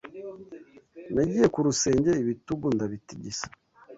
Nagiye 1.13 1.47
ku 1.53 1.59
rusenge 1.67 2.11
ibitugu 2.23 2.65
ndabitigisa 2.75 3.47